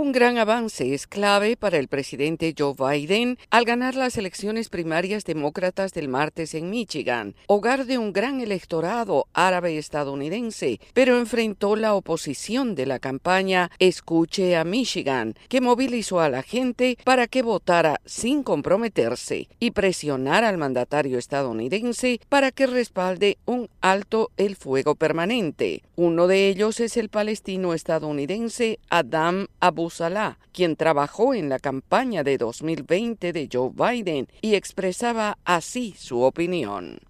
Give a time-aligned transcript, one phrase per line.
[0.00, 5.24] Un gran avance es clave para el presidente Joe Biden al ganar las elecciones primarias
[5.24, 11.94] demócratas del martes en Michigan, hogar de un gran electorado árabe estadounidense, pero enfrentó la
[11.94, 18.00] oposición de la campaña Escuche a Michigan, que movilizó a la gente para que votara
[18.04, 25.82] sin comprometerse y presionar al mandatario estadounidense para que respalde un alto el fuego permanente.
[25.96, 32.22] Uno de ellos es el palestino estadounidense Adam Abu Salah, quien trabajó en la campaña
[32.22, 37.07] de 2020 de Joe Biden y expresaba así su opinión.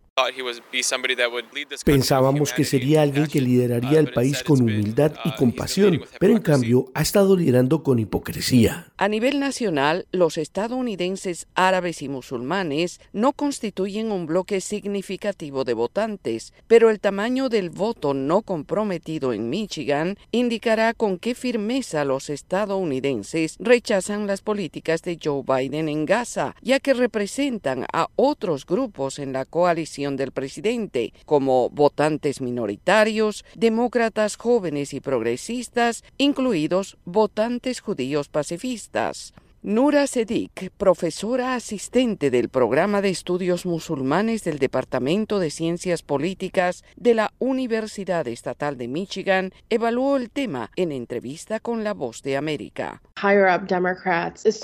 [1.85, 6.91] Pensábamos que sería alguien que lideraría el país con humildad y compasión, pero en cambio
[6.95, 8.93] ha estado liderando con hipocresía.
[8.97, 16.53] A nivel nacional, los estadounidenses árabes y musulmanes no constituyen un bloque significativo de votantes,
[16.67, 23.57] pero el tamaño del voto no comprometido en Michigan indicará con qué firmeza los estadounidenses
[23.59, 29.33] rechazan las políticas de Joe Biden en Gaza, ya que representan a otros grupos en
[29.33, 39.35] la coalición del presidente, como votantes minoritarios, demócratas jóvenes y progresistas, incluidos votantes judíos pacifistas.
[39.61, 47.15] Nura Sedik, profesora asistente del programa de estudios musulmanes del Departamento de Ciencias Políticas de
[47.15, 53.03] la Universidad Estatal de Michigan, evaluó el tema en entrevista con La Voz de América.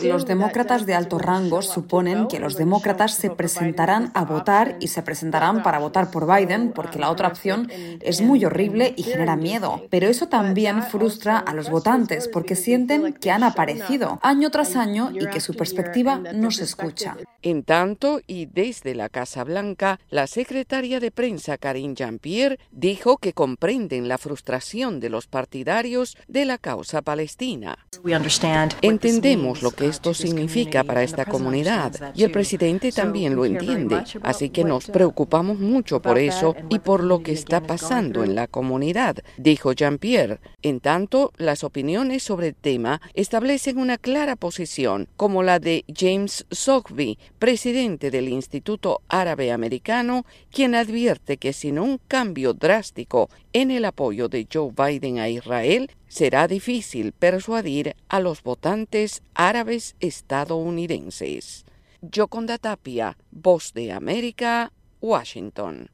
[0.03, 5.03] Los demócratas de alto rango suponen que los demócratas se presentarán a votar y se
[5.03, 9.83] presentarán para votar por Biden porque la otra opción es muy horrible y genera miedo.
[9.91, 15.11] Pero eso también frustra a los votantes porque sienten que han aparecido año tras año
[15.13, 17.17] y que su perspectiva no se escucha.
[17.43, 23.33] En tanto, y desde la Casa Blanca, la secretaria de prensa Karine Jean-Pierre dijo que
[23.33, 27.79] comprenden la frustración de los partidarios de la causa palestina.
[28.83, 34.51] Entendemos lo que esto significa para esta comunidad y el presidente también lo entiende, así
[34.51, 39.17] que nos preocupamos mucho por eso y por lo que está pasando en la comunidad,
[39.39, 40.41] dijo Jean-Pierre.
[40.63, 46.47] En tanto, las opiniones sobre el tema establecen una clara posición como la de James
[46.51, 53.85] Soghby, presidente del Instituto Árabe Americano, quien advierte que sin un cambio drástico en el
[53.85, 61.65] apoyo de Joe Biden a Israel, será difícil persuadir a los votantes árabes estadounidenses.
[62.03, 64.71] Yoconda Tapia, Voz de América,
[65.01, 65.91] Washington.